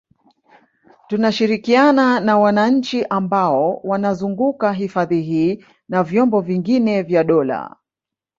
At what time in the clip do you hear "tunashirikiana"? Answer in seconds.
1.07-2.19